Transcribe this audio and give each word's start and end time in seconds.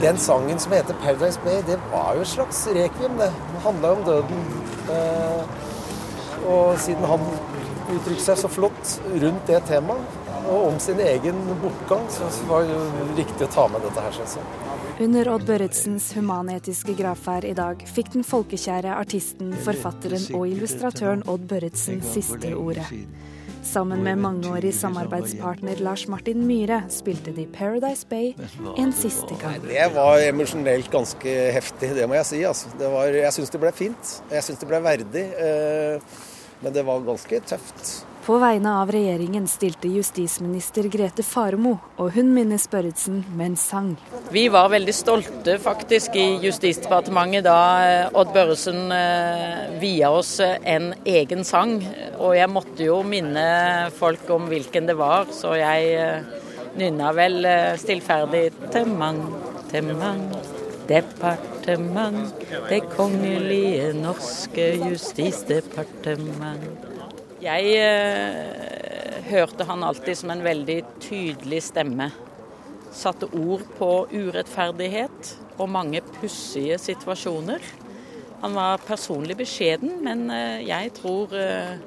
Den 0.00 0.16
sangen 0.18 0.58
som 0.58 0.72
heter 0.72 0.94
'Paradise 0.94 1.40
Bay', 1.44 1.62
det 1.66 1.78
var 1.92 2.14
jo 2.14 2.20
et 2.20 2.28
slags 2.28 2.66
rekviem, 2.66 3.18
det. 3.18 3.32
Det 3.52 3.60
handla 3.64 3.88
jo 3.88 3.94
om 3.94 4.04
døden. 4.04 4.38
Eh, 4.90 5.42
og 6.46 6.78
siden 6.78 7.04
han 7.04 7.20
uttrykte 7.90 8.24
seg 8.24 8.38
så 8.40 8.48
flott 8.48 9.00
rundt 9.22 9.46
det 9.46 9.60
temaet, 9.68 10.18
og 10.48 10.66
om 10.70 10.78
sin 10.80 11.00
egen 11.00 11.36
bortgang, 11.62 12.06
så 12.08 12.30
var 12.48 12.64
det 12.64 12.74
jo 12.74 13.08
riktig 13.16 13.46
å 13.46 13.52
ta 13.52 13.68
med 13.68 13.84
dette 13.84 14.00
her, 14.00 14.16
syns 14.16 14.36
jeg. 14.38 14.44
Under 15.00 15.28
Odd 15.34 15.44
Børretzens 15.48 16.12
humanetiske 16.16 16.94
gravferd 16.98 17.44
i 17.44 17.54
dag 17.56 17.84
fikk 17.88 18.12
den 18.12 18.24
folkekjære 18.24 18.96
artisten, 18.96 19.52
forfatteren 19.64 20.26
og 20.36 20.48
illustratøren 20.48 21.24
Odd 21.28 21.46
Børretzen 21.48 22.02
siste 22.04 22.54
ordet. 22.56 22.88
Sammen 23.62 24.02
med 24.02 24.18
mangeårig 24.18 24.74
samarbeidspartner 24.74 25.76
Lars 25.84 26.06
Martin 26.08 26.46
Myhre 26.46 26.80
spilte 26.90 27.32
de 27.36 27.44
Paradise 27.46 28.06
Bay 28.08 28.32
en 28.78 28.92
siste 28.96 29.36
gang. 29.42 29.60
Det 29.62 29.88
var 29.94 30.22
emosjonelt 30.24 30.90
ganske 30.92 31.34
heftig, 31.54 31.92
det 31.96 32.08
må 32.08 32.16
jeg 32.16 32.28
si. 32.30 32.40
Altså. 32.48 32.72
Var, 32.80 33.18
jeg 33.20 33.36
syns 33.36 33.52
det 33.52 33.60
ble 33.62 33.72
fint. 33.76 34.14
Jeg 34.32 34.46
syns 34.46 34.62
det 34.62 34.70
ble 34.70 34.80
verdig. 34.84 35.26
Eh, 35.44 36.22
men 36.64 36.76
det 36.76 36.86
var 36.88 37.04
ganske 37.04 37.42
tøft. 37.52 37.92
På 38.30 38.36
vegne 38.38 38.70
av 38.78 38.92
regjeringen 38.94 39.48
stilte 39.50 39.88
justisminister 39.90 40.86
Grete 40.86 41.24
Faremo, 41.26 41.72
og 41.98 42.12
hun 42.14 42.28
minnes 42.30 42.62
Børretzen 42.70 43.24
med 43.34 43.48
en 43.48 43.56
sang. 43.58 43.88
Vi 44.30 44.44
var 44.54 44.68
veldig 44.70 44.92
stolte 44.94 45.56
faktisk 45.58 46.14
i 46.14 46.38
Justisdepartementet 46.44 47.42
da 47.48 47.56
eh, 47.82 48.06
Odd 48.14 48.30
Børresen 48.30 48.94
eh, 48.94 49.74
via 49.82 50.12
oss 50.14 50.38
eh, 50.46 50.62
en 50.62 50.94
egen 51.02 51.42
sang. 51.48 51.82
Og 52.20 52.36
jeg 52.38 52.46
måtte 52.54 52.86
jo 52.86 53.00
minne 53.02 53.90
folk 53.98 54.30
om 54.30 54.46
hvilken 54.52 54.86
det 54.86 54.94
var, 55.00 55.26
så 55.34 55.56
jeg 55.58 56.22
nynna 56.78 57.10
vel 57.18 57.42
stillferdig 57.82 58.52
Temang, 58.70 59.24
temang, 59.74 60.22
departement, 60.86 62.30
det 62.70 62.84
kongelige 62.94 63.90
norske 63.98 64.70
justisdepartement. 64.86 66.86
Jeg 67.40 67.76
eh, 67.80 69.20
hørte 69.30 69.64
han 69.64 69.84
alltid 69.86 70.18
som 70.18 70.32
en 70.34 70.42
veldig 70.44 70.82
tydelig 71.00 71.62
stemme. 71.70 72.10
Satte 72.92 73.30
ord 73.32 73.62
på 73.78 73.90
urettferdighet 74.10 75.30
og 75.56 75.70
mange 75.72 76.02
pussige 76.18 76.76
situasjoner. 76.82 77.64
Han 78.40 78.56
var 78.56 78.84
personlig 78.84 79.38
beskjeden, 79.40 79.98
men 80.04 80.28
eh, 80.32 80.60
jeg 80.68 80.92
tror 80.96 81.32
eh, 81.36 81.78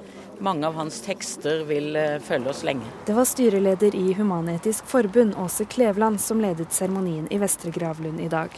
mange 0.44 0.68
av 0.68 0.78
hans 0.78 1.00
tekster 1.06 1.64
vil 1.70 1.96
eh, 1.98 2.20
følge 2.22 2.50
oss 2.50 2.64
lenge. 2.66 2.90
Det 3.08 3.16
var 3.18 3.30
styreleder 3.30 3.96
i 3.98 4.14
Human-Etisk 4.18 4.90
Forbund, 4.90 5.38
Åse 5.42 5.66
Kleveland, 5.70 6.22
som 6.22 6.42
ledet 6.42 6.74
seremonien 6.74 7.30
i 7.34 7.40
Vestre 7.42 7.74
Gravlund 7.74 8.22
i 8.22 8.30
dag. 8.32 8.54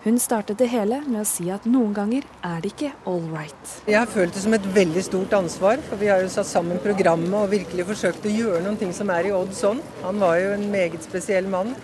Hun 0.00 0.16
startet 0.16 0.56
det 0.56 0.70
hele 0.72 1.02
med 1.04 1.18
å 1.20 1.26
si 1.28 1.50
at 1.52 1.66
noen 1.68 1.90
ganger 1.92 2.24
er 2.40 2.62
det 2.64 2.70
ikke 2.72 2.88
all 3.10 3.20
right. 3.28 3.72
Jeg 3.84 3.98
har 3.98 4.08
følt 4.08 4.32
det 4.32 4.40
som 4.40 4.54
et 4.56 4.68
veldig 4.72 5.02
stort 5.04 5.34
ansvar, 5.36 5.82
for 5.90 6.00
vi 6.00 6.08
har 6.08 6.22
jo 6.24 6.30
satt 6.32 6.48
sammen 6.48 6.80
programmet 6.80 7.36
og 7.36 7.52
virkelig 7.52 7.84
forsøkt 7.90 8.24
å 8.24 8.32
gjøre 8.32 8.62
noen 8.64 8.78
ting 8.80 8.94
som 8.96 9.12
er 9.12 9.28
i 9.28 9.34
Odds 9.36 9.60
ånd. 9.68 9.84
Han 10.00 10.22
var 10.22 10.38
jo 10.40 10.54
en 10.54 10.64
meget 10.72 11.04
spesiell 11.04 11.50
mann. 11.52 11.74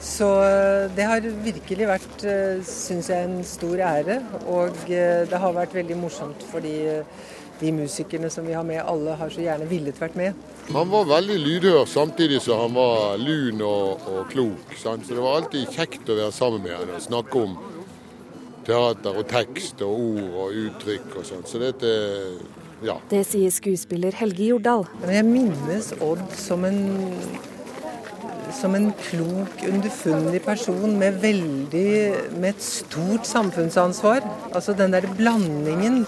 Så 0.00 0.30
eh, 0.46 0.86
det 0.96 1.04
har 1.10 1.28
virkelig 1.44 1.90
vært, 1.92 2.24
eh, 2.28 2.64
syns 2.64 3.12
jeg, 3.12 3.28
en 3.28 3.44
stor 3.44 3.84
ære. 3.90 4.18
Og 4.48 4.80
eh, 4.88 5.28
det 5.28 5.44
har 5.44 5.56
vært 5.60 5.76
veldig 5.76 6.00
morsomt 6.00 6.48
fordi 6.48 6.78
de 7.60 7.72
musikerne 7.72 8.30
som 8.30 8.46
vi 8.46 8.56
har 8.56 8.64
med, 8.66 8.82
alle 8.82 9.14
har 9.18 9.30
så 9.30 9.44
gjerne 9.44 9.68
villet 9.70 10.00
vært 10.00 10.16
med. 10.18 10.40
Han 10.72 10.90
var 10.90 11.06
veldig 11.10 11.38
lydhør 11.42 11.84
samtidig 11.88 12.40
som 12.42 12.64
han 12.64 12.74
var 12.76 13.20
lun 13.20 13.62
og, 13.62 14.08
og 14.10 14.26
klok. 14.32 14.74
Sant? 14.80 15.06
Så 15.06 15.16
det 15.16 15.24
var 15.24 15.40
alltid 15.40 15.70
kjekt 15.74 16.10
å 16.10 16.18
være 16.18 16.34
sammen 16.34 16.64
med 16.64 16.76
han 16.78 16.94
og 16.96 17.04
snakke 17.04 17.46
om 17.46 17.56
teater 18.64 19.18
og 19.20 19.26
tekst 19.28 19.82
og 19.84 19.96
ord 20.00 20.38
og 20.44 20.60
uttrykk 20.64 21.18
og 21.20 21.26
sånn. 21.28 21.48
Så 21.48 21.60
dette 21.62 21.90
ja. 22.84 22.98
Det 23.08 23.22
sier 23.28 23.52
skuespiller 23.54 24.16
Helge 24.18 24.50
Jordal. 24.50 24.86
Jeg 25.08 25.24
minnes 25.28 25.92
Odd 26.04 26.24
som 26.36 26.66
en 26.68 26.80
som 28.54 28.74
en 28.78 28.92
klok, 29.08 29.64
underfundig 29.66 30.38
person 30.44 30.92
med 30.98 31.16
veldig 31.22 31.88
med 32.36 32.52
et 32.52 32.62
stort 32.62 33.26
samfunnsansvar. 33.26 34.22
Altså 34.54 34.76
den 34.78 34.94
der 34.94 35.08
blandingen 35.18 36.04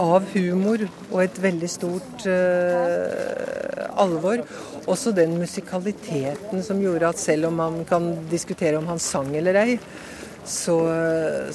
av 0.00 0.26
humor 0.34 0.86
og 1.10 1.20
et 1.22 1.38
veldig 1.42 1.70
stort 1.70 2.26
uh, 2.26 3.86
alvor. 4.00 4.42
Også 4.90 5.14
den 5.16 5.36
musikaliteten 5.40 6.64
som 6.66 6.82
gjorde 6.82 7.12
at 7.12 7.20
selv 7.20 7.50
om 7.50 7.60
man 7.62 7.80
kan 7.88 8.10
diskutere 8.30 8.78
om 8.80 8.88
han 8.90 9.02
sang 9.02 9.32
eller 9.36 9.58
ei, 9.62 9.78
så, 10.44 10.74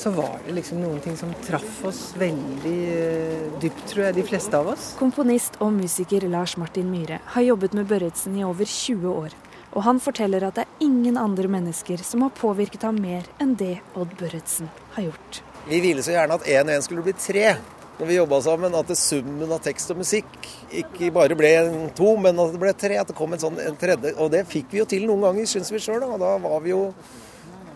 så, 0.01 0.09
var 0.15 0.39
det 0.47 0.55
liksom 0.57 0.79
noen 0.81 0.97
ting 1.03 1.13
som 1.17 1.29
traff 1.45 1.83
oss 1.85 1.99
veldig 2.17 2.79
uh, 2.89 3.59
dypt, 3.61 3.83
tror 3.91 4.07
jeg, 4.07 4.17
de 4.17 4.25
fleste 4.31 4.57
av 4.57 4.71
oss. 4.73 4.93
Komponist 4.99 5.59
og 5.61 5.75
musiker 5.75 6.25
Lars 6.31 6.57
Martin 6.57 6.89
Myhre 6.89 7.19
har 7.35 7.45
jobbet 7.45 7.77
med 7.77 7.89
Børretzen 7.91 8.39
i 8.39 8.47
over 8.47 8.65
20 8.65 9.13
år. 9.13 9.37
Og 9.77 9.83
han 9.85 9.99
forteller 10.01 10.47
at 10.47 10.57
det 10.57 10.65
er 10.65 10.85
ingen 10.85 11.17
andre 11.21 11.49
mennesker 11.51 12.01
som 12.01 12.25
har 12.25 12.33
påvirket 12.33 12.87
ham 12.87 12.97
mer 13.01 13.27
enn 13.41 13.53
det 13.59 13.77
Odd 13.93 14.15
Børretzen 14.17 14.71
har 14.95 15.11
gjort. 15.11 15.43
Vi 15.69 15.81
ville 15.83 16.01
så 16.01 16.15
gjerne 16.15 16.39
at 16.39 16.47
én 16.49 16.65
og 16.65 16.73
én 16.73 16.85
skulle 16.85 17.05
bli 17.05 17.13
tre 17.13 17.51
når 17.99 18.07
vi 18.07 18.15
jobba 18.15 18.37
sammen, 18.39 18.75
at 18.79 18.91
summen 18.95 19.49
av 19.51 19.59
tekst 19.63 19.89
og 19.91 19.97
musikk 19.99 20.35
ikke 20.81 21.09
bare 21.11 21.35
ble 21.35 21.49
to, 21.97 22.13
men 22.15 22.37
at 22.39 22.53
det 22.53 22.61
ble 22.61 22.71
tre. 22.79 22.95
At 23.01 23.11
det 23.11 23.15
kom 23.17 23.35
en 23.35 23.41
sånn 23.41 23.59
en 23.59 23.79
tredje. 23.79 24.13
Og 24.23 24.31
det 24.31 24.45
fikk 24.47 24.71
vi 24.71 24.79
jo 24.79 24.85
til 24.87 25.03
noen 25.09 25.25
ganger, 25.27 25.49
syns 25.51 25.71
vi 25.73 25.81
sjøl. 25.83 26.05
Og 26.07 26.15
da 26.21 26.37
var 26.39 26.63
vi 26.63 26.71
jo 26.71 26.93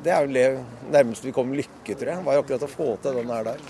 Det 0.03 0.11
er 0.11 0.25
jo 0.25 0.33
det 0.35 0.47
nærmeste 0.91 1.29
vi 1.29 1.31
kom 1.35 1.53
lykke, 1.55 1.95
tror 1.95 2.09
jeg. 2.11 2.23
Var 2.25 2.35
jo 2.35 2.41
akkurat 2.43 2.65
å 2.67 2.71
få 2.71 2.87
til 3.03 3.19
den 3.21 3.29
her 3.31 3.45
der. 3.47 3.61